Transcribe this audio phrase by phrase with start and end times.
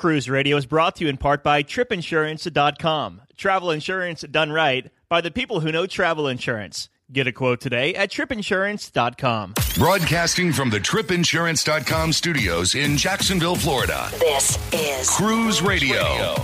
[0.00, 3.20] Cruise Radio is brought to you in part by tripinsurance.com.
[3.36, 6.88] Travel insurance done right by the people who know travel insurance.
[7.12, 9.52] Get a quote today at tripinsurance.com.
[9.76, 14.08] Broadcasting from the tripinsurance.com studios in Jacksonville, Florida.
[14.12, 16.34] This is Cruise Radio.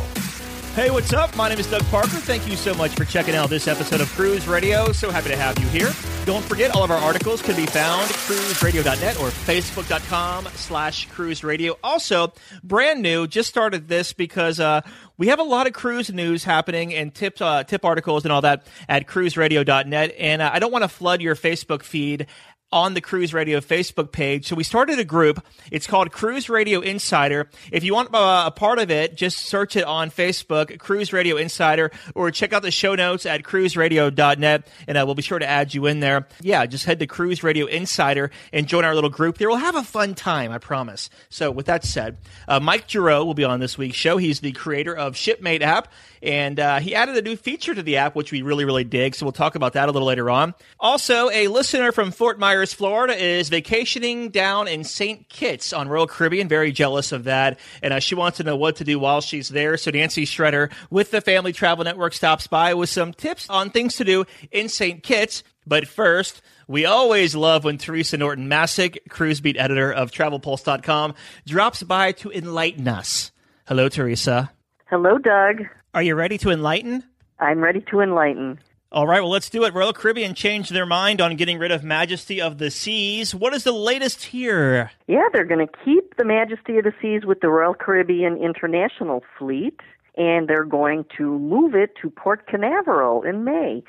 [0.74, 1.34] Hey, what's up?
[1.34, 2.08] My name is Doug Parker.
[2.08, 4.92] Thank you so much for checking out this episode of Cruise Radio.
[4.92, 5.92] So happy to have you here.
[6.26, 11.44] Don't forget, all of our articles can be found at cruiseradio.net or facebook.com slash cruise
[11.44, 11.78] radio.
[11.84, 12.32] Also,
[12.64, 14.80] brand new, just started this because uh,
[15.18, 18.40] we have a lot of cruise news happening and tip, uh, tip articles and all
[18.40, 20.16] that at cruiseradio.net.
[20.18, 22.26] And uh, I don't want to flood your Facebook feed
[22.72, 24.48] on the Cruise Radio Facebook page.
[24.48, 25.44] So we started a group.
[25.70, 27.48] It's called Cruise Radio Insider.
[27.70, 31.36] If you want uh, a part of it, just search it on Facebook, Cruise Radio
[31.36, 35.48] Insider, or check out the show notes at cruiseradio.net, and uh, we'll be sure to
[35.48, 36.26] add you in there.
[36.40, 39.48] Yeah, just head to Cruise Radio Insider and join our little group there.
[39.48, 41.08] We'll have a fun time, I promise.
[41.28, 44.16] So with that said, uh, Mike Jirout will be on this week's show.
[44.16, 47.98] He's the creator of Shipmate app, and uh, he added a new feature to the
[47.98, 49.14] app, which we really, really dig.
[49.14, 50.54] So we'll talk about that a little later on.
[50.80, 55.28] Also, a listener from Fort Myers, Florida, is vacationing down in St.
[55.28, 56.48] Kitts on Royal Caribbean.
[56.48, 59.48] Very jealous of that, and uh, she wants to know what to do while she's
[59.48, 59.76] there.
[59.76, 63.96] So Nancy Schroeder with the Family Travel Network stops by with some tips on things
[63.96, 65.02] to do in St.
[65.02, 65.42] Kitts.
[65.66, 71.14] But first, we always love when Teresa Norton Masek, cruise beat editor of TravelPulse.com,
[71.46, 73.32] drops by to enlighten us.
[73.66, 74.52] Hello, Teresa.
[74.86, 75.62] Hello, Doug.
[75.94, 77.02] Are you ready to enlighten?
[77.38, 78.58] I'm ready to enlighten.
[78.96, 79.74] All right, well, let's do it.
[79.74, 83.34] Royal Caribbean changed their mind on getting rid of Majesty of the Seas.
[83.34, 84.90] What is the latest here?
[85.06, 89.22] Yeah, they're going to keep the Majesty of the Seas with the Royal Caribbean International
[89.38, 89.78] Fleet,
[90.16, 93.84] and they're going to move it to Port Canaveral in May.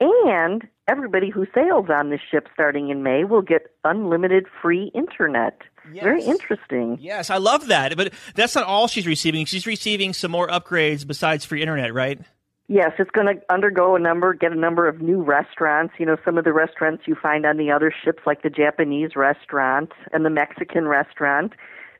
[0.00, 5.60] And everybody who sails on this ship starting in May will get unlimited free internet.
[5.92, 6.02] Yes.
[6.02, 6.96] Very interesting.
[6.98, 7.94] Yes, I love that.
[7.94, 9.44] But that's not all she's receiving.
[9.44, 12.18] She's receiving some more upgrades besides free internet, right?
[12.68, 15.94] Yes, it's going to undergo a number, get a number of new restaurants.
[15.98, 19.14] You know, some of the restaurants you find on the other ships, like the Japanese
[19.14, 21.52] restaurant and the Mexican restaurant.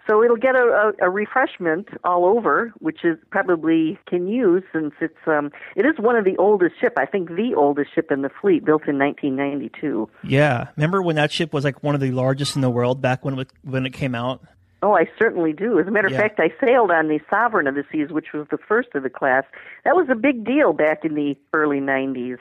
[0.09, 4.95] So it'll get a, a, a refreshment all over, which is probably can use since
[5.01, 6.93] it's um it is one of the oldest ship.
[6.97, 10.09] I think the oldest ship in the fleet, built in 1992.
[10.23, 10.69] Yeah.
[10.77, 13.39] Remember when that ship was like one of the largest in the world back when
[13.39, 14.43] it, when it came out?
[14.83, 15.79] Oh, I certainly do.
[15.81, 16.21] As a matter of Yeah.
[16.21, 19.11] fact, I sailed on the Sovereign of the Seas, which was the first of the
[19.11, 19.45] class.
[19.85, 22.39] That was a big deal back in the early 90s.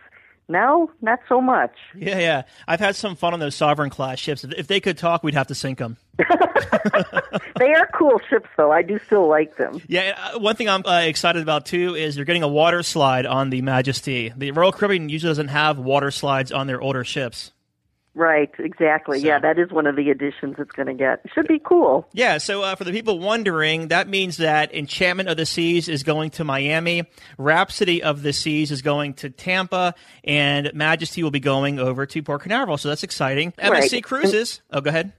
[0.48, 1.72] Now, not so much.
[1.96, 2.42] Yeah, yeah.
[2.68, 4.44] I've had some fun on those Sovereign class ships.
[4.44, 5.98] If- If they could talk, we'd have to sink them.
[7.58, 8.72] They are cool ships, though.
[8.72, 9.82] I do still like them.
[9.88, 13.26] Yeah, uh, one thing I'm uh, excited about too is you're getting a water slide
[13.26, 14.34] on the Majesty.
[14.36, 17.52] The Royal Caribbean usually doesn't have water slides on their older ships.
[18.16, 19.20] Right, exactly.
[19.20, 21.20] So- Yeah, that is one of the additions it's going to get.
[21.34, 22.08] Should be cool.
[22.14, 26.04] Yeah, so uh, for the people wondering, that means that Enchantment of the Seas is
[26.04, 27.04] going to Miami,
[27.38, 29.94] Rhapsody of the Seas is going to Tampa,
[30.24, 32.78] and Majesty will be going over to Port Canaveral.
[32.78, 33.52] So that's exciting.
[33.60, 34.04] MSC Right.
[34.04, 34.62] Cruises.
[34.72, 35.12] Oh, go ahead.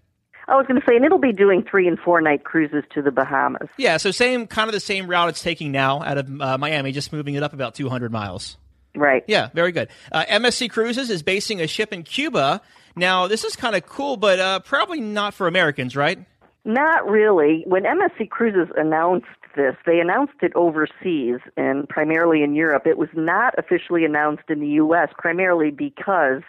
[0.48, 3.02] I was going to say, and it'll be doing three and four night cruises to
[3.02, 3.68] the Bahamas.
[3.78, 6.92] Yeah, so same kind of the same route it's taking now out of uh, Miami,
[6.92, 8.56] just moving it up about 200 miles.
[8.94, 9.24] Right.
[9.26, 9.88] Yeah, very good.
[10.10, 12.62] Uh, MSC Cruises is basing a ship in Cuba.
[12.96, 16.18] Now, this is kind of cool, but uh, probably not for Americans, right?
[16.64, 17.62] Not really.
[17.66, 22.86] When MSC Cruises announced this, they announced it overseas and primarily in Europe.
[22.86, 26.42] It was not officially announced in the U.S., primarily because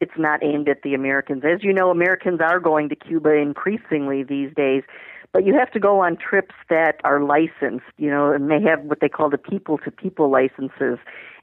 [0.00, 1.42] it's not aimed at the Americans.
[1.44, 4.84] As you know, Americans are going to Cuba increasingly these days,
[5.32, 8.84] but you have to go on trips that are licensed, you know, and they have
[8.84, 10.98] what they call the people to people licenses.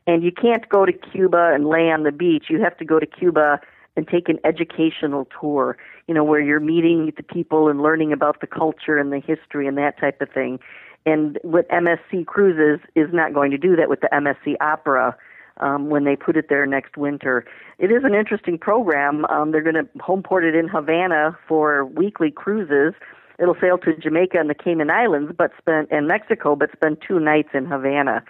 [0.07, 2.45] And you can't go to Cuba and lay on the beach.
[2.49, 3.59] You have to go to Cuba
[3.95, 8.41] and take an educational tour, you know, where you're meeting the people and learning about
[8.41, 10.59] the culture and the history and that type of thing.
[11.06, 15.16] And what MSC Cruises is not going to do that with the MSC Opera
[15.57, 17.45] um, when they put it there next winter.
[17.78, 19.25] It is an interesting program.
[19.25, 22.94] Um, they're going to home port it in Havana for weekly cruises.
[23.40, 27.19] It'll sail to Jamaica and the Cayman Islands, but spend and Mexico, but spend two
[27.19, 28.24] nights in Havana.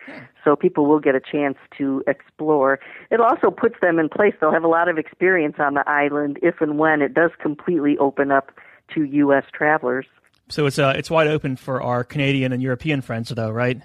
[0.44, 2.80] So people will get a chance to explore.
[3.12, 4.34] It also puts them in place.
[4.40, 7.98] They'll have a lot of experience on the island if and when it does completely
[7.98, 8.52] open up
[8.94, 9.46] to U.S.
[9.54, 10.06] travelers.
[10.50, 13.82] So it's uh, it's wide open for our Canadian and European friends, though, right?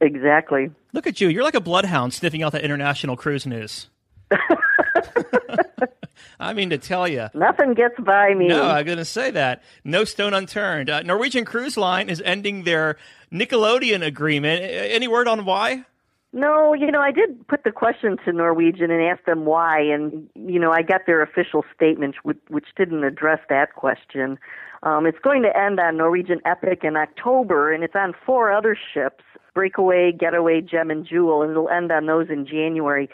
[0.00, 0.70] Exactly.
[0.92, 1.28] Look at you.
[1.28, 3.88] You're like a bloodhound sniffing out the international cruise news.
[6.40, 7.28] I mean to tell you.
[7.34, 8.48] Nothing gets by me.
[8.48, 9.62] No, I'm going to say that.
[9.84, 10.90] No stone unturned.
[10.90, 12.96] Uh, Norwegian Cruise Line is ending their
[13.32, 14.62] Nickelodeon agreement.
[14.62, 15.84] Any word on why?
[16.32, 20.28] No, you know, I did put the question to Norwegian and asked them why, and
[20.34, 24.38] you know, I got their official statement, which, which didn't address that question.
[24.82, 28.76] Um, it's going to end on Norwegian Epic in October, and it's on four other
[28.94, 29.24] ships:
[29.54, 33.08] Breakaway, Getaway, Gem, and Jewel, and it'll end on those in January.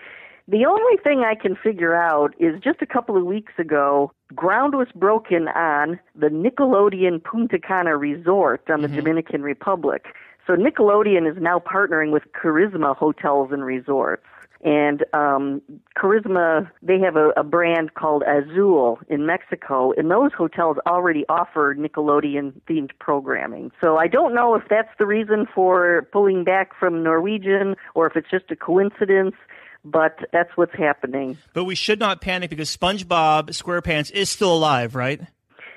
[0.46, 4.74] The only thing I can figure out is just a couple of weeks ago, ground
[4.74, 8.96] was broken on the Nickelodeon Punta Cana Resort on the mm-hmm.
[8.96, 10.04] Dominican Republic.
[10.46, 14.26] So Nickelodeon is now partnering with Karisma Hotels and Resorts.
[14.64, 15.60] And um,
[15.96, 21.74] Karisma, they have a, a brand called Azul in Mexico, and those hotels already offer
[21.74, 23.72] Nickelodeon themed programming.
[23.78, 28.16] So I don't know if that's the reason for pulling back from Norwegian or if
[28.16, 29.34] it's just a coincidence
[29.84, 31.38] but that's what's happening.
[31.52, 35.20] But we should not panic because SpongeBob SquarePants is still alive, right?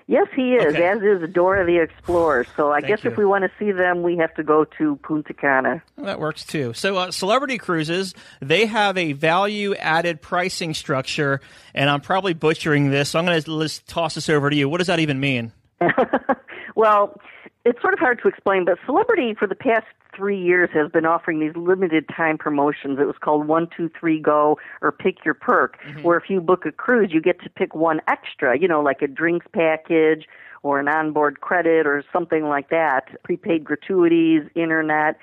[0.09, 0.87] Yes, he is, okay.
[0.87, 2.45] as is Dora the Explorer.
[2.55, 3.11] So I Thank guess you.
[3.11, 5.83] if we want to see them, we have to go to Punta Cana.
[5.97, 6.71] Well, that works too.
[6.73, 11.41] So uh, Celebrity Cruises, they have a value-added pricing structure,
[11.73, 14.69] and I'm probably butchering this, so I'm going to toss this over to you.
[14.69, 15.51] What does that even mean?
[16.75, 17.19] well,
[17.65, 19.87] it's sort of hard to explain, but Celebrity for the past
[20.17, 22.97] three years has been offering these limited time promotions.
[22.99, 26.01] It was called One Two Three Go or Pick Your Perk, mm-hmm.
[26.01, 28.59] where if you book a cruise, you get to pick one extra.
[28.59, 30.25] You know, like a drinks package
[30.63, 33.09] or an onboard credit or something like that.
[33.23, 35.17] Prepaid gratuities, internet.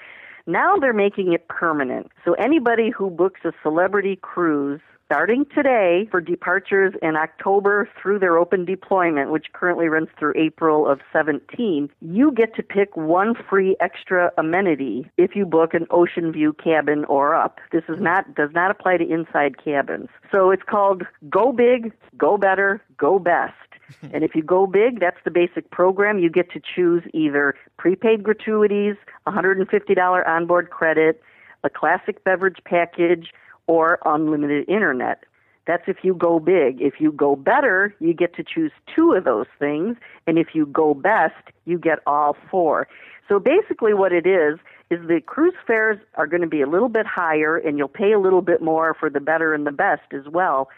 [0.47, 2.11] Now they're making it permanent.
[2.25, 8.39] So anybody who books a celebrity cruise starting today for departures in October through their
[8.39, 13.77] open deployment, which currently runs through April of 17, you get to pick one free
[13.81, 17.61] extra amenity if you book an ocean view cabin or up.
[17.73, 20.09] This is not does not apply to inside cabins.
[20.33, 23.55] So it's called Go Big, Go Better, Go Best.
[24.13, 26.19] and if you go big, that's the basic program.
[26.19, 28.97] You get to choose either prepaid gratuities,
[29.27, 31.23] $150 onboard credit,
[31.65, 33.33] a classic beverage package,
[33.67, 35.25] or unlimited internet.
[35.67, 36.83] That's if you go big.
[36.83, 39.97] If you go better, you get to choose two of those things.
[40.27, 41.35] And if you go best,
[41.65, 42.87] you get all four.
[43.29, 44.59] So basically, what it is,
[44.91, 48.13] is the cruise fares are going to be a little bit higher and you'll pay
[48.13, 50.69] a little bit more for the better and the best as well.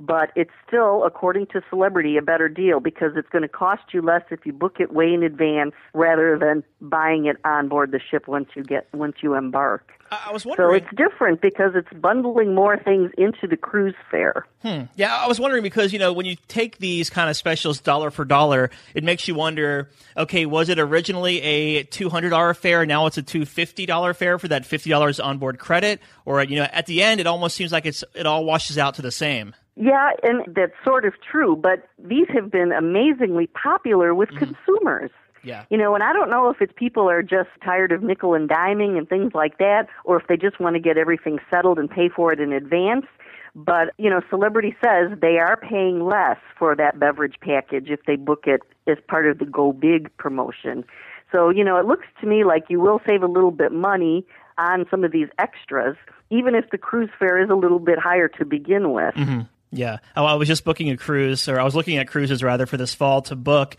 [0.00, 4.00] But it's still, according to Celebrity, a better deal because it's going to cost you
[4.00, 8.00] less if you book it way in advance rather than buying it on board the
[8.00, 9.92] ship once you get once you embark.
[10.10, 10.70] I was wondering.
[10.70, 14.46] So it's different because it's bundling more things into the cruise fare.
[14.62, 14.84] Hmm.
[14.96, 18.10] Yeah, I was wondering because, you know, when you take these kind of specials dollar
[18.10, 22.84] for dollar, it makes you wonder okay, was it originally a $200 fare?
[22.84, 26.00] Now it's a $250 fare for that $50 onboard credit?
[26.24, 28.94] Or, you know, at the end, it almost seems like it's it all washes out
[28.96, 29.54] to the same.
[29.80, 34.38] Yeah, and that's sort of true, but these have been amazingly popular with mm.
[34.38, 35.10] consumers.
[35.42, 35.64] Yeah.
[35.70, 38.46] You know, and I don't know if it's people are just tired of nickel and
[38.46, 41.90] diming and things like that, or if they just want to get everything settled and
[41.90, 43.06] pay for it in advance.
[43.54, 48.16] But, you know, Celebrity says they are paying less for that beverage package if they
[48.16, 50.84] book it as part of the Go Big promotion.
[51.32, 54.26] So, you know, it looks to me like you will save a little bit money
[54.58, 55.96] on some of these extras,
[56.28, 59.14] even if the cruise fare is a little bit higher to begin with.
[59.14, 59.40] Mm-hmm.
[59.72, 59.98] Yeah.
[60.16, 62.76] Oh, I was just booking a cruise, or I was looking at cruises rather for
[62.76, 63.76] this fall to book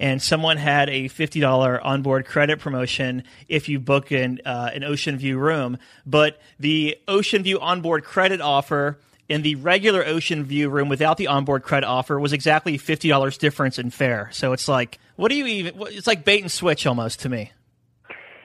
[0.00, 5.18] and someone had a $50 onboard credit promotion if you book an, uh, an Ocean
[5.18, 5.76] View room.
[6.06, 8.98] But the Ocean View onboard credit offer
[9.28, 13.78] in the regular Ocean View room without the onboard credit offer was exactly $50 difference
[13.78, 14.30] in fare.
[14.32, 17.52] So it's like, what do you even, it's like bait and switch almost to me.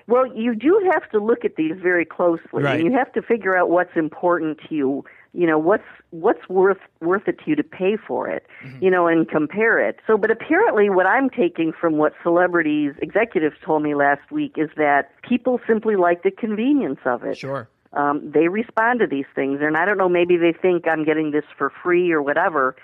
[0.08, 2.62] Well, you do have to look at these very closely.
[2.62, 2.84] Right.
[2.84, 5.06] You have to figure out what's important to you
[5.36, 8.84] you know what's what's worth worth it to you to pay for it mm-hmm.
[8.84, 13.56] you know and compare it so but apparently what i'm taking from what celebrities executives
[13.64, 18.30] told me last week is that people simply like the convenience of it sure um,
[18.30, 21.46] they respond to these things and i don't know maybe they think i'm getting this
[21.58, 22.76] for free or whatever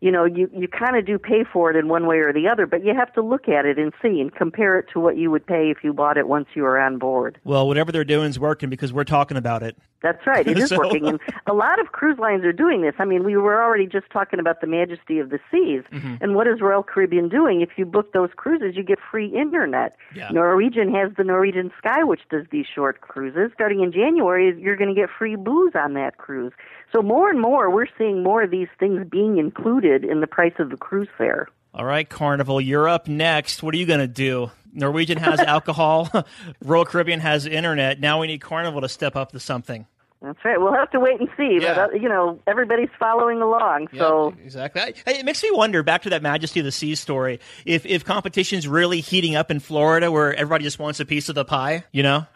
[0.00, 2.48] you know, you, you kind of do pay for it in one way or the
[2.48, 5.18] other, but you have to look at it and see and compare it to what
[5.18, 7.38] you would pay if you bought it once you were on board.
[7.44, 9.76] Well, whatever they're doing is working because we're talking about it.
[10.02, 10.46] That's right.
[10.46, 10.78] It is so...
[10.78, 11.06] working.
[11.06, 12.94] And a lot of cruise lines are doing this.
[12.98, 15.82] I mean, we were already just talking about the majesty of the seas.
[15.92, 16.16] Mm-hmm.
[16.20, 17.60] And what is Royal Caribbean doing?
[17.60, 19.96] If you book those cruises, you get free internet.
[20.14, 20.30] Yeah.
[20.30, 23.50] Norwegian has the Norwegian Sky, which does these short cruises.
[23.54, 26.52] Starting in January, you're going to get free booze on that cruise.
[26.92, 30.54] So more and more, we're seeing more of these things being included in the price
[30.58, 31.48] of the cruise fare.
[31.72, 33.62] All right, Carnival, you're up next.
[33.62, 34.50] What are you going to do?
[34.72, 36.10] Norwegian has alcohol,
[36.64, 38.00] Royal Caribbean has internet.
[38.00, 39.86] Now we need Carnival to step up to something.
[40.22, 40.60] That's right.
[40.60, 41.60] We'll have to wait and see.
[41.62, 41.74] Yeah.
[41.74, 43.88] But, uh, you know, everybody's following along.
[43.96, 44.94] So yeah, exactly.
[45.06, 48.68] It makes me wonder, back to that Majesty of the Seas story, if, if competition's
[48.68, 52.02] really heating up in Florida where everybody just wants a piece of the pie, you
[52.02, 52.26] know?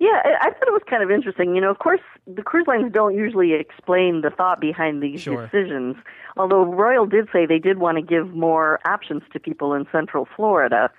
[0.00, 1.56] Yeah, I thought it was kind of interesting.
[1.56, 5.42] You know, of course, the cruise lines don't usually explain the thought behind these sure.
[5.42, 5.96] decisions.
[6.36, 10.28] Although Royal did say they did want to give more options to people in Central
[10.36, 10.90] Florida.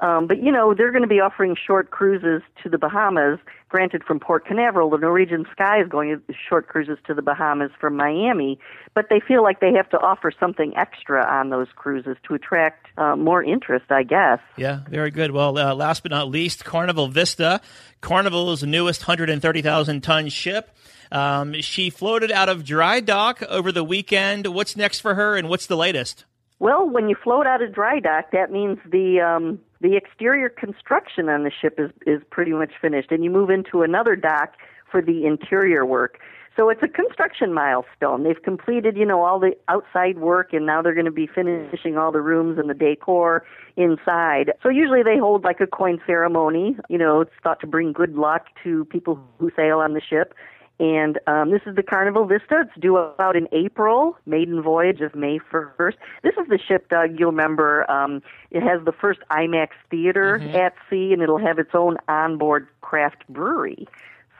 [0.00, 3.38] Um, but you know, they're going to be offering short cruises to the Bahamas.
[3.68, 7.70] Granted, from Port Canaveral, the Norwegian Sky is going to short cruises to the Bahamas
[7.80, 8.58] from Miami.
[8.94, 12.86] But they feel like they have to offer something extra on those cruises to attract
[12.98, 14.38] uh, more interest, I guess.
[14.56, 15.32] Yeah, very good.
[15.32, 17.60] Well, uh, last but not least, Carnival Vista.
[18.00, 20.70] Carnival's newest 130,000 ton ship.
[21.10, 24.46] Um, she floated out of dry dock over the weekend.
[24.46, 26.24] What's next for her, and what's the latest?
[26.58, 31.28] Well, when you float out of dry dock, that means the um, the exterior construction
[31.28, 34.54] on the ship is is pretty much finished, and you move into another dock
[34.90, 36.18] for the interior work.
[36.56, 38.22] So it's a construction milestone.
[38.22, 41.98] They've completed, you know, all the outside work, and now they're going to be finishing
[41.98, 43.44] all the rooms and the decor
[43.76, 44.52] inside.
[44.62, 46.76] So usually they hold like a coin ceremony.
[46.88, 50.32] You know, it's thought to bring good luck to people who sail on the ship.
[50.80, 52.64] And um, this is the Carnival Vista.
[52.66, 55.94] It's due out in April, maiden voyage of May 1st.
[56.24, 57.88] This is the ship, Doug, you'll remember.
[57.88, 60.56] Um, it has the first IMAX theater mm-hmm.
[60.56, 63.86] at sea, and it'll have its own onboard craft brewery.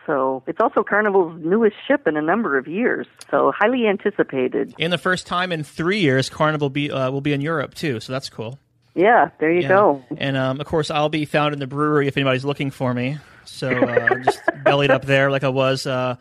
[0.07, 3.07] So it's also Carnival's newest ship in a number of years.
[3.31, 4.75] So highly anticipated.
[4.79, 8.01] And the first time in three years, Carnival be, uh, will be in Europe, too.
[8.01, 8.59] So that's cool.
[8.95, 9.69] Yeah, there you yeah.
[9.69, 10.05] go.
[10.19, 13.19] And um, of course, I'll be found in the brewery if anybody's looking for me.
[13.45, 16.17] So uh, just bellied up there like I was uh,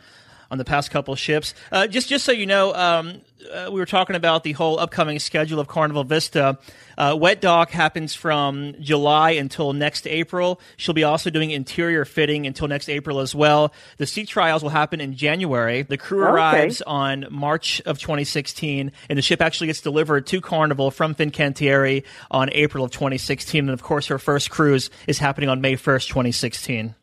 [0.53, 1.55] on the past couple ships.
[1.71, 5.17] Uh, just just so you know, um, uh, we were talking about the whole upcoming
[5.17, 6.59] schedule of Carnival Vista.
[6.95, 10.61] Uh, wet dock happens from July until next April.
[10.77, 13.73] She'll be also doing interior fitting until next April as well.
[13.97, 15.81] The sea trials will happen in January.
[15.81, 16.33] The crew okay.
[16.33, 22.03] arrives on March of 2016, and the ship actually gets delivered to Carnival from Fincantieri
[22.29, 23.61] on April of 2016.
[23.61, 26.93] And of course, her first cruise is happening on May 1st, 2016.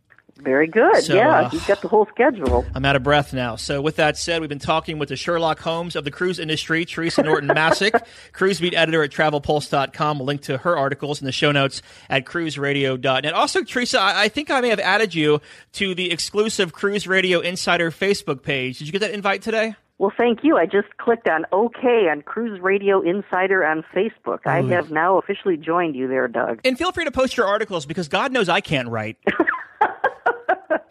[0.42, 1.02] Very good.
[1.02, 2.64] So, yeah, uh, he's got the whole schedule.
[2.75, 3.56] I'm out of breath now.
[3.56, 6.85] So, with that said, we've been talking with the Sherlock Holmes of the cruise industry,
[6.85, 10.18] Teresa Norton Masek, cruise beat editor at travelpulse.com.
[10.18, 13.32] We'll link to her articles in the show notes at cruiseradio.net.
[13.32, 15.40] Also, Teresa, I, I think I may have added you
[15.73, 18.78] to the exclusive Cruise Radio Insider Facebook page.
[18.78, 19.75] Did you get that invite today?
[20.00, 20.57] Well, thank you.
[20.57, 24.38] I just clicked on OK on Cruise Radio Insider on Facebook.
[24.47, 26.62] I have now officially joined you there, Doug.
[26.64, 29.19] And feel free to post your articles because God knows I can't write.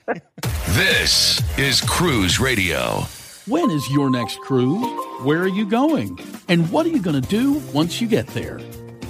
[0.67, 2.99] this is Cruise Radio.
[3.47, 4.85] When is your next cruise?
[5.23, 6.19] Where are you going?
[6.47, 8.59] And what are you going to do once you get there?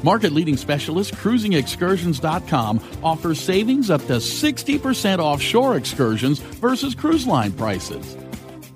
[0.01, 8.15] Market leading specialist cruisingexcursions.com offers savings up to 60% offshore excursions versus cruise line prices.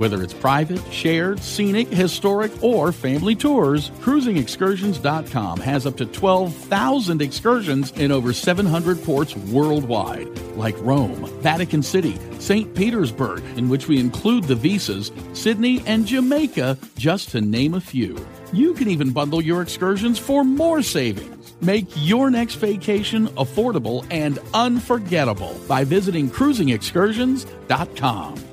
[0.03, 7.91] Whether it's private, shared, scenic, historic, or family tours, cruisingexcursions.com has up to 12,000 excursions
[7.91, 12.75] in over 700 ports worldwide, like Rome, Vatican City, St.
[12.75, 18.17] Petersburg, in which we include the visas, Sydney, and Jamaica, just to name a few.
[18.51, 21.55] You can even bundle your excursions for more savings.
[21.61, 28.52] Make your next vacation affordable and unforgettable by visiting cruisingexcursions.com.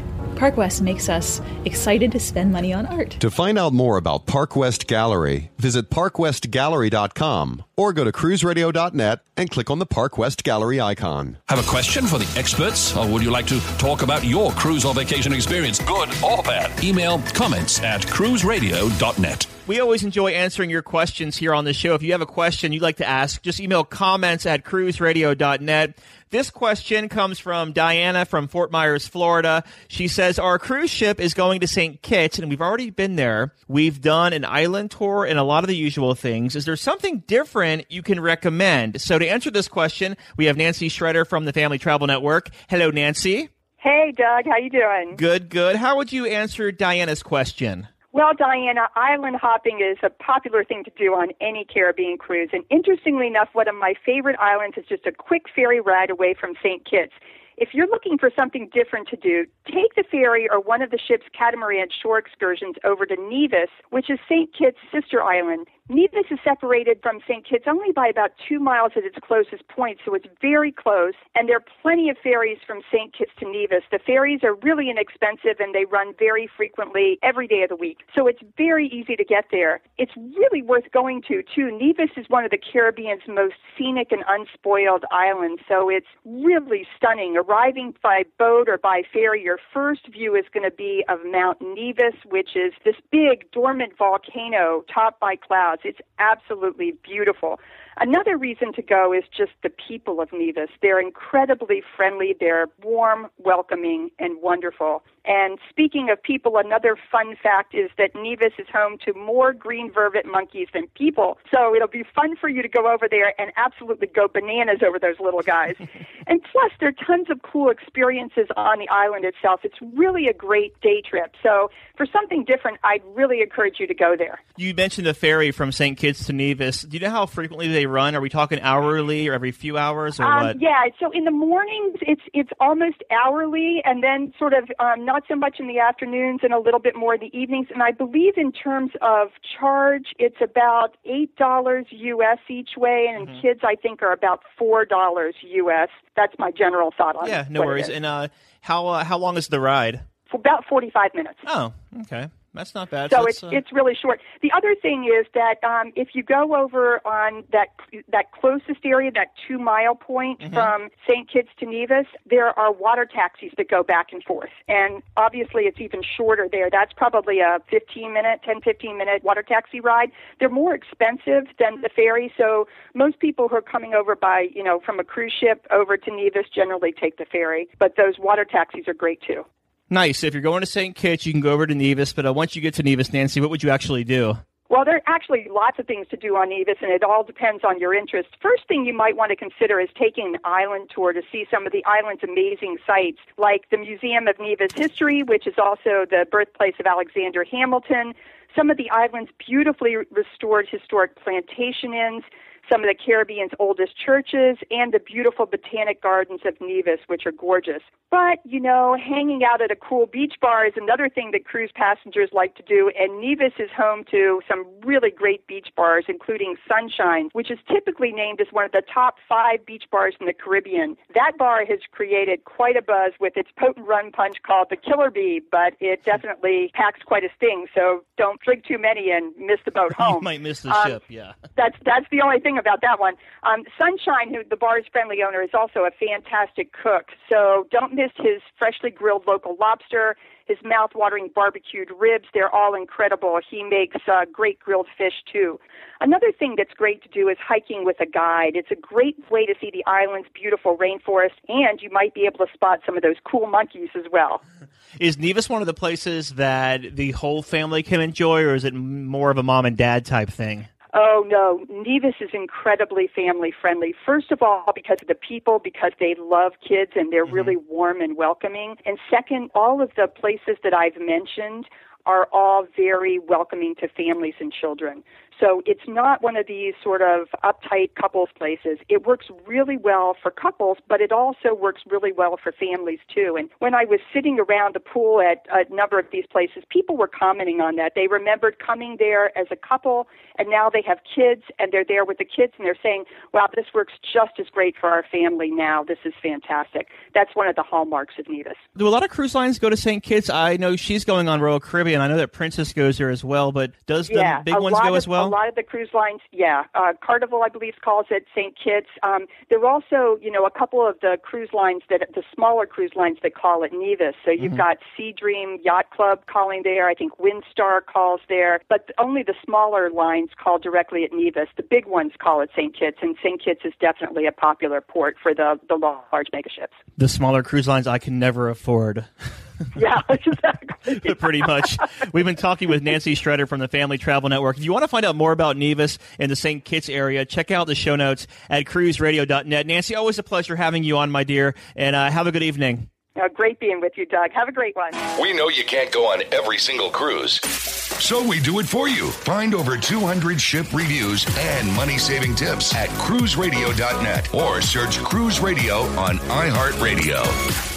[0.41, 3.11] Park West makes us excited to spend money on art.
[3.19, 9.51] To find out more about Park West Gallery, visit parkwestgallery.com or go to cruiseradio.net and
[9.51, 11.37] click on the Park West Gallery icon.
[11.47, 14.83] Have a question for the experts, or would you like to talk about your cruise
[14.83, 16.83] or vacation experience, good or bad?
[16.83, 19.45] Email comments at cruiseradio.net.
[19.67, 21.93] We always enjoy answering your questions here on the show.
[21.93, 25.97] If you have a question you'd like to ask, just email comments at cruiseradio.net.
[26.31, 29.65] This question comes from Diana from Fort Myers, Florida.
[29.89, 32.01] She says, Our cruise ship is going to St.
[32.01, 33.53] Kitts, and we've already been there.
[33.67, 36.55] We've done an island tour and a lot of the usual things.
[36.55, 39.01] Is there something different you can recommend?
[39.01, 42.49] So, to answer this question, we have Nancy Schroeder from the Family Travel Network.
[42.69, 43.49] Hello, Nancy.
[43.75, 44.45] Hey, Doug.
[44.45, 45.15] How you doing?
[45.17, 45.75] Good, good.
[45.75, 47.89] How would you answer Diana's question?
[48.13, 52.49] Well, Diana, island hopping is a popular thing to do on any Caribbean cruise.
[52.51, 56.35] And interestingly enough, one of my favorite islands is just a quick ferry ride away
[56.37, 56.83] from St.
[56.83, 57.13] Kitts.
[57.55, 60.97] If you're looking for something different to do, take the ferry or one of the
[60.97, 64.53] ship's catamaran shore excursions over to Nevis, which is St.
[64.53, 65.67] Kitts' sister island.
[65.91, 67.45] Nevis is separated from St.
[67.45, 71.15] Kitts only by about two miles at its closest point, so it's very close.
[71.35, 73.13] And there are plenty of ferries from St.
[73.13, 73.83] Kitts to Nevis.
[73.91, 78.05] The ferries are really inexpensive and they run very frequently every day of the week.
[78.15, 79.81] So it's very easy to get there.
[79.97, 81.77] It's really worth going to, too.
[81.77, 87.35] Nevis is one of the Caribbean's most scenic and unspoiled islands, so it's really stunning.
[87.35, 91.57] Arriving by boat or by ferry, your first view is going to be of Mount
[91.59, 95.80] Nevis, which is this big dormant volcano topped by clouds.
[95.83, 97.59] It's absolutely beautiful.
[97.97, 100.69] Another reason to go is just the people of Nevis.
[100.81, 105.03] They're incredibly friendly, they're warm, welcoming, and wonderful.
[105.25, 109.91] And speaking of people, another fun fact is that Nevis is home to more green
[109.91, 111.37] vervet monkeys than people.
[111.51, 114.97] So it'll be fun for you to go over there and absolutely go bananas over
[114.97, 115.75] those little guys.
[116.27, 119.61] and plus, there are tons of cool experiences on the island itself.
[119.63, 121.35] It's really a great day trip.
[121.43, 124.39] So for something different, I'd really encourage you to go there.
[124.57, 125.97] You mentioned the ferry from St.
[125.97, 126.81] Kitts to Nevis.
[126.81, 128.15] Do you know how frequently they run?
[128.15, 130.61] Are we talking hourly or every few hours or um, what?
[130.61, 135.23] Yeah, so in the mornings it's it's almost hourly, and then sort of um, not
[135.27, 137.67] so much in the afternoons and a little bit more in the evenings.
[137.73, 142.39] And I believe in terms of charge, it's about eight dollars U.S.
[142.49, 143.41] each way, and Mm-hmm.
[143.41, 145.89] kids I think are about four dollars U.S.
[146.15, 147.89] That's my general thought on Yeah, no worries.
[147.89, 148.29] And uh,
[148.61, 150.01] how uh, how long is the ride?
[150.29, 151.39] For about forty-five minutes.
[151.45, 152.29] Oh, okay.
[152.53, 153.11] That's not bad.
[153.11, 154.19] So it's, it's uh, it's really short.
[154.41, 157.69] The other thing is that um, if you go over on that
[158.11, 160.53] that closest area, that two mile point Mm-hmm.
[160.53, 161.29] from St.
[161.29, 165.79] Kitts to Nevis, there are water taxis that go back and forth, and obviously it's
[165.79, 166.69] even shorter there.
[166.69, 170.11] That's probably a 15 minute, 10 15 minute water taxi ride.
[170.39, 174.63] They're more expensive than the ferry, so most people who are coming over by you
[174.63, 178.45] know from a cruise ship over to Nevis generally take the ferry, but those water
[178.45, 179.45] taxis are great too.
[179.91, 180.23] Nice.
[180.23, 180.95] If you're going to St.
[180.95, 182.13] Kitts, you can go over to Nevis.
[182.13, 184.37] But uh, once you get to Nevis, Nancy, what would you actually do?
[184.71, 187.65] Well, there are actually lots of things to do on Nevis, and it all depends
[187.65, 188.29] on your interest.
[188.41, 191.65] First thing you might want to consider is taking an island tour to see some
[191.65, 196.25] of the island's amazing sites, like the Museum of Nevis History, which is also the
[196.31, 198.13] birthplace of Alexander Hamilton,
[198.55, 202.23] some of the island's beautifully restored historic plantation inns,
[202.71, 207.31] some of the Caribbean's oldest churches, and the beautiful botanic gardens of Nevis, which are
[207.31, 207.81] gorgeous.
[208.09, 211.71] But, you know, hanging out at a cool beach bar is another thing that cruise
[211.73, 216.55] passengers like to do, and Nevis is home to some really great beach bars, including
[216.67, 220.33] Sunshine, which is typically named as one of the top five beach bars in the
[220.33, 220.97] Caribbean.
[221.13, 225.09] That bar has created quite a buzz with its potent rum punch called the Killer
[225.11, 229.59] Bee, but it definitely packs quite a sting, so don't drink too many and miss
[229.65, 230.15] the boat home.
[230.15, 231.03] You might miss the Um, ship.
[231.09, 231.33] Yeah.
[231.55, 233.15] That's that's the only thing about that one.
[233.43, 237.11] Um, Sunshine, who the bar's friendly owner, is also a fantastic cook.
[237.29, 242.25] So don't miss his freshly grilled local lobster, his mouth-watering barbecued ribs.
[242.33, 243.39] They're all incredible.
[243.49, 245.59] He makes uh, great grilled fish too.
[245.99, 248.55] Another thing that's great to do is hiking with a guide.
[248.55, 252.45] It's a great way to see the island's beautiful rainforest, and you might be able
[252.45, 254.41] to spot some of those cool monkeys as well.
[254.99, 258.73] Is Nevis one of the places that the whole family can enjoy, or is it
[258.73, 260.67] more of a mom and dad type thing?
[260.93, 263.95] Oh no, Nevis is incredibly family friendly.
[264.05, 267.35] First of all, because of the people, because they love kids and they're mm-hmm.
[267.35, 268.75] really warm and welcoming.
[268.85, 271.65] And second, all of the places that I've mentioned
[272.05, 275.03] are all very welcoming to families and children.
[275.39, 278.77] So it's not one of these sort of uptight couples places.
[278.89, 283.35] It works really well for couples, but it also works really well for families too.
[283.39, 286.95] And when I was sitting around the pool at a number of these places, people
[286.95, 287.93] were commenting on that.
[287.95, 292.05] They remembered coming there as a couple, and now they have kids, and they're there
[292.05, 295.49] with the kids, and they're saying, wow, this works just as great for our family
[295.49, 295.83] now.
[295.83, 296.89] This is fantastic.
[297.15, 298.53] That's one of the hallmarks of Nevis.
[298.77, 300.03] Do a lot of cruise lines go to St.
[300.03, 300.29] Kitts?
[300.29, 301.90] I know she's going on Royal Caribbean.
[301.99, 304.89] I know that Princess goes there as well, but does the yeah, big ones go
[304.89, 305.25] of, as well?
[305.25, 306.63] A lot of the cruise lines, yeah.
[306.75, 308.55] Uh, Carnival, I believe, calls it St.
[308.55, 308.87] Kitts.
[309.03, 312.65] Um, there are also, you know, a couple of the cruise lines that the smaller
[312.65, 314.15] cruise lines that call it Nevis.
[314.23, 314.57] So you've Mm-hmm.
[314.57, 316.87] got SeaDream Yacht Club calling there.
[316.87, 321.47] I think Windstar calls there, but only the smaller lines call directly at Nevis.
[321.57, 322.77] The big ones call it St.
[322.77, 323.41] Kitts, and St.
[323.43, 326.75] Kitts is definitely a popular port for the the large megaships.
[326.97, 329.05] the smaller cruise lines I can never afford.
[329.75, 331.15] Yeah, exactly.
[331.15, 331.77] Pretty much.
[332.13, 334.57] We've been talking with Nancy Schroeder from the Family Travel Network.
[334.57, 336.63] If you want to find out more about Nevis and the St.
[336.63, 339.65] Kitts area, check out the show notes at cruiseradio.net.
[339.67, 342.89] Nancy, always a pleasure having you on, my dear, and uh, have a good evening.
[343.15, 344.31] Uh, great being with you, Doug.
[344.31, 344.91] Have a great one.
[345.21, 347.41] We know you can't go on every single cruise.
[347.43, 349.11] So we do it for you.
[349.11, 355.81] Find over 200 ship reviews and money saving tips at cruiseradio.net or search Cruise Radio
[355.99, 357.70] on iHeartRadio.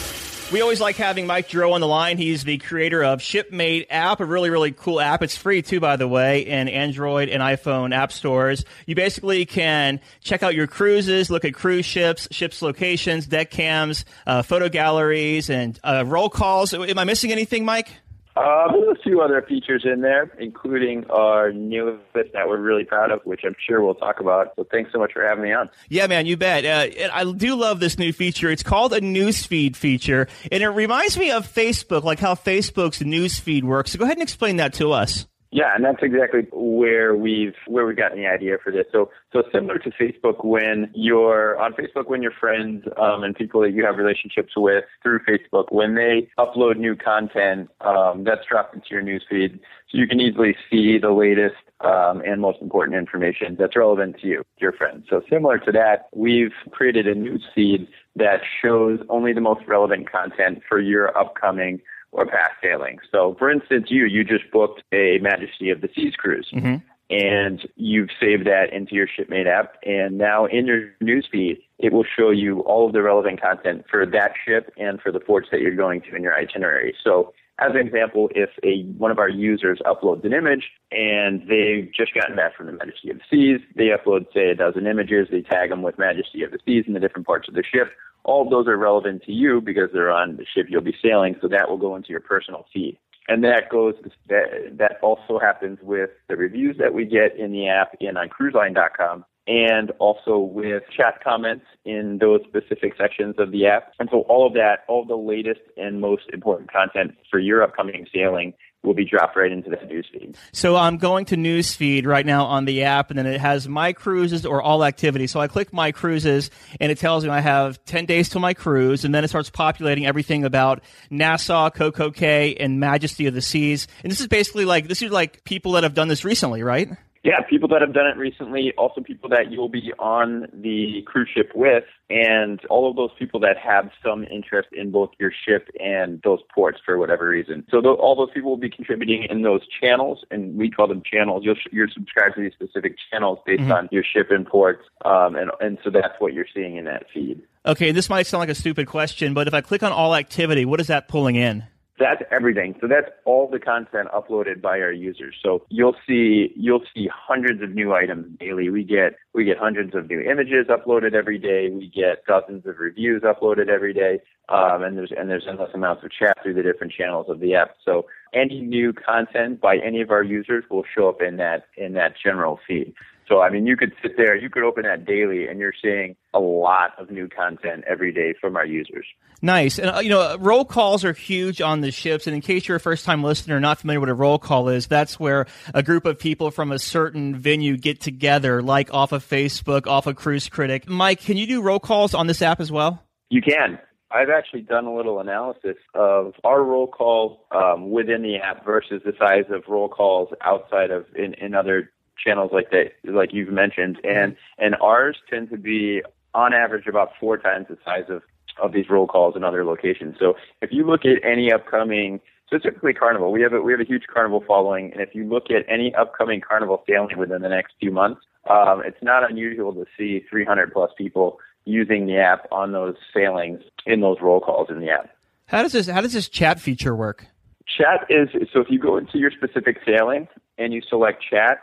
[0.55, 2.17] We always like having Mike Jirout on the line.
[2.17, 5.21] He's the creator of Shipmate app, a really, really cool app.
[5.21, 8.65] It's free too, by the way, in Android and iPhone app stores.
[8.87, 14.05] You basically can check out your cruises, look at cruise ships, ships locations, deck cams,
[14.29, 16.73] uh, photo galleries, and uh, roll calls.
[16.73, 17.89] Am I missing anything, Mike?
[18.37, 23.13] Uh, there's a few other features in there, including our newest that we're really proud
[23.13, 24.53] of, which I'm sure we'll talk about.
[24.57, 25.71] So thanks so much for having me on.
[25.89, 26.65] Yeah, man, you bet.
[26.65, 28.51] Uh, I do love this new feature.
[28.51, 33.63] It's called a newsfeed feature, and it reminds me of Facebook, like how Facebook's newsfeed
[33.63, 33.93] works.
[33.93, 35.27] So go ahead and explain that to us.
[35.55, 38.87] Yeah, and that's exactly where we've where we've gotten the idea for this.
[38.91, 43.61] So so similar to Facebook, when you're on Facebook, when your friends um, and people
[43.61, 48.75] that you have relationships with through Facebook, when they upload new content, um, that's dropped
[48.75, 53.55] into your newsfeed, so you can easily see the latest um, and most important information
[53.57, 55.07] that's relevant to you, your friends.
[55.09, 57.87] So similar to that, we've created a newsfeed
[58.17, 61.81] that shows only the most relevant content for your upcoming
[62.15, 62.99] or past sailing.
[63.11, 66.49] So, for instance, you you just booked a Majesty of the Seas cruise.
[66.55, 66.77] Mm-hmm.
[67.11, 72.05] And you've saved that into your Shipmate app, and now in your newsfeed, it will
[72.05, 75.61] show you all of the relevant content for that ship and for the ports that
[75.61, 76.95] you're going to in your itinerary.
[77.05, 81.91] So, as an example, if a one of our users uploads an image and they've
[81.95, 85.29] just gotten back from the Majesty of the Seas, they upload say a dozen images,
[85.31, 87.93] they tag them with Majesty of the Seas in the different parts of the ship
[88.25, 91.37] all of those are relevant to you because they're on the ship you'll be sailing,
[91.41, 92.99] so that will go into your personal feed.
[93.29, 93.95] And that goes
[94.29, 98.29] that that also happens with the reviews that we get in the app and on
[98.29, 103.93] cruiseline.com and also with chat comments in those specific sections of the app.
[103.99, 107.63] And so all of that, all of the latest and most important content for your
[107.63, 108.55] upcoming sailing
[108.85, 110.37] will be dropped right into that newsfeed.
[110.53, 113.93] So I'm going to newsfeed right now on the app, and then it has my
[113.93, 115.33] cruises or all activities.
[115.33, 118.55] So I click my cruises, and it tells me I have 10 days till my
[118.55, 123.89] cruise, and then it starts populating everything about Nassau, CocoCay, and Majesty of the Seas.
[124.03, 126.91] And this is basically like this is like people that have done this recently, right?
[127.25, 131.31] Yeah, people that have done it recently, also people that you'll be on the cruise
[131.35, 135.71] ship with, and all of those people that have some interest in both your ship
[135.81, 137.65] and those ports for whatever reason.
[137.71, 141.03] So th- all those people will be contributing in those channels, and we call them
[141.11, 141.45] channels.
[141.47, 143.73] You'll, you're subscribed to these specific channels based mm-hmm.
[143.73, 147.05] on your ship and ports, um, and, and so that's what you're seeing in that
[147.15, 147.41] feed.
[147.65, 150.67] Okay, this might sound like a stupid question, but if I click on all activity,
[150.67, 151.65] what is that pulling in?
[151.99, 152.75] That's everything.
[152.81, 155.37] So that's all the content uploaded by our users.
[155.41, 158.69] So you'll see you'll see hundreds of new items daily.
[158.69, 161.71] We get we get hundreds of new images uploaded every day.
[161.71, 164.21] We get dozens of reviews uploaded every day.
[164.49, 167.55] Um, and there's and there's endless amounts of chat through the different channels of the
[167.55, 167.77] app.
[167.85, 171.93] So any new content by any of our users will show up in that in
[171.93, 172.93] that general feed.
[173.29, 176.15] So, I mean, you could sit there, you could open that daily, and you're seeing
[176.35, 179.07] a lot of new content every day from our users.
[179.41, 179.79] Nice.
[179.79, 182.27] And, uh, you know, roll calls are huge on the ships.
[182.27, 184.69] And in case you're a first time listener not familiar with what a roll call
[184.69, 189.13] is, that's where a group of people from a certain venue get together, like off
[189.13, 190.89] of Facebook, off of Cruise Critic.
[190.89, 193.03] Mike, can you do roll calls on this app as well?
[193.31, 193.79] You can.
[194.11, 199.03] I've actually done a little analysis of our roll call um, within the app versus
[199.05, 201.91] the size of roll calls outside of in, in other
[202.23, 206.03] channels like that, like you've mentioned, and and ours tend to be
[206.35, 208.23] on average about four times the size of
[208.63, 210.17] of these roll calls in other locations.
[210.19, 213.85] So if you look at any upcoming specifically Carnival, we have a we have a
[213.85, 217.75] huge Carnival following, and if you look at any upcoming Carnival sailing within the next
[217.81, 222.73] few months, um, it's not unusual to see 300 plus people using the app on
[222.73, 225.11] those sailings in those roll calls in the app.
[225.47, 227.27] How does this how does this chat feature work?
[227.67, 231.61] Chat is so if you go into your specific sailing and you select chat,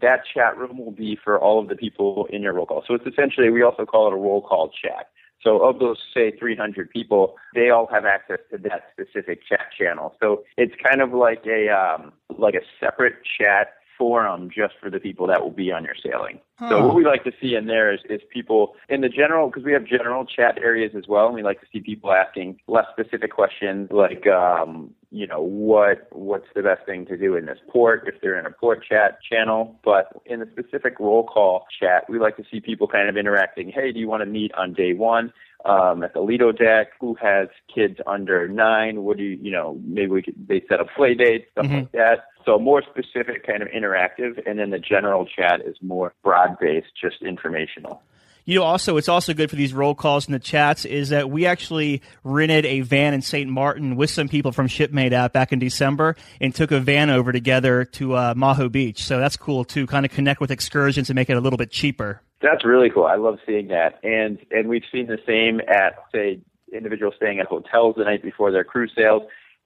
[0.00, 2.84] that chat room will be for all of the people in your roll call.
[2.86, 5.08] So it's essentially, we also call it a roll call chat.
[5.42, 10.14] So of those, say, 300 people, they all have access to that specific chat channel.
[10.20, 14.98] So it's kind of like a um, like a separate chat forum just for the
[14.98, 16.40] people that will be on your sailing.
[16.68, 19.64] So what we like to see in there is, is people in the general, because
[19.64, 22.84] we have general chat areas as well, and we like to see people asking less
[22.92, 27.58] specific questions like, um, you know, what what's the best thing to do in this
[27.72, 29.80] port if they're in a port chat channel.
[29.82, 33.70] But in the specific roll call chat, we like to see people kind of interacting.
[33.70, 35.32] Hey, do you want to meet on day one?
[35.64, 39.78] Um, at the Lido deck, who has kids under nine, what do you, you know,
[39.84, 41.74] maybe we could, they set up play dates, stuff mm-hmm.
[41.76, 42.24] like that.
[42.46, 46.88] So more specific, kind of interactive, and then the general chat is more broad based,
[47.00, 48.02] just informational.
[48.46, 51.30] You know, also it's also good for these roll calls in the chats is that
[51.30, 53.48] we actually rented a van in St.
[53.48, 57.32] Martin with some people from Shipmate app back in December and took a van over
[57.32, 59.04] together to uh, Maho Beach.
[59.04, 61.70] So that's cool to kind of connect with excursions and make it a little bit
[61.70, 62.22] cheaper.
[62.42, 63.04] That's really cool.
[63.04, 66.40] I love seeing that, and and we've seen the same at say
[66.72, 69.22] individuals staying at hotels the night before their cruise sails,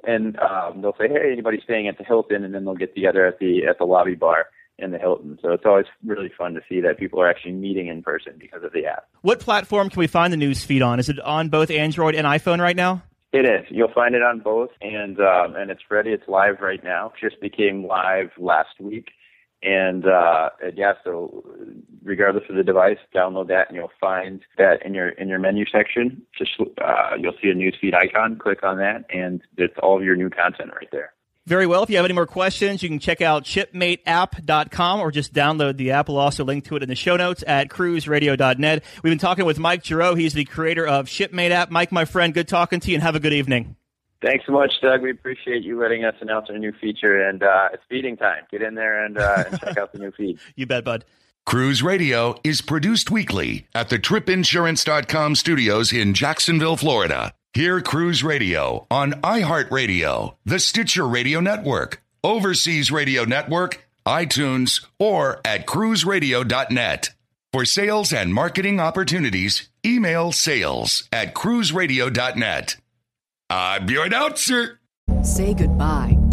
[0.07, 3.27] and um, they'll say, "Hey, anybody staying at the Hilton?" And then they'll get together
[3.27, 4.47] at the at the lobby bar
[4.79, 5.39] in the Hilton.
[5.41, 8.65] So it's always really fun to see that people are actually meeting in person because
[8.65, 9.07] of the app.
[9.23, 10.99] What platform can we find the news feed on?
[10.99, 13.03] Is it on both Android and iPhone right now?
[13.33, 13.67] It is.
[13.69, 16.11] You'll find it on both, and um, and it's ready.
[16.11, 17.13] It's live right now.
[17.21, 19.11] Just became live last week,
[19.65, 20.93] and uh, yeah.
[21.03, 21.45] So
[22.03, 25.65] regardless of the device, download that, and you'll find that in your in your menu
[25.73, 26.23] section.
[26.37, 28.39] Just uh, you'll see a newsfeed icon.
[28.39, 31.13] Click on that, and it's all of your new content right there.
[31.47, 31.83] Very well.
[31.83, 35.91] If you have any more questions, you can check out shipmateapp.com or just download the
[35.91, 36.09] app.
[36.09, 38.85] We'll also link to it in the show notes at cruiseradio.net.
[39.03, 40.19] We've been talking with Mike Jirout.
[40.19, 41.71] He's the creator of Shipmate app.
[41.71, 43.77] Mike, my friend, good talking to you and have a good evening.
[44.25, 45.03] Thanks so much, Doug.
[45.03, 48.45] We appreciate you letting us announce our new feature, and uh, it's feeding time.
[48.51, 50.39] Get in there and, uh, and check out the new feed.
[50.57, 51.05] You bet, bud.
[51.45, 57.35] Cruise Radio is produced weekly at the tripinsurance.com studios in Jacksonville, Florida.
[57.53, 65.67] Hear Cruise Radio on iHeartRadio, the Stitcher Radio Network, Overseas Radio Network, iTunes, or at
[65.67, 67.11] cruiseradio.net.
[67.53, 72.77] For sales and marketing opportunities, email sales at cruiseradio.net.
[73.51, 74.81] I'm your announcer.
[75.23, 76.14] Say goodbye